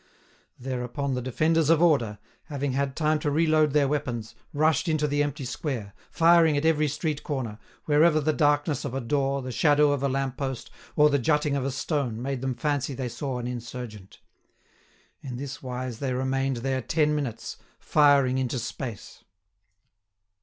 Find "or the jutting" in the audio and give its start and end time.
10.95-11.55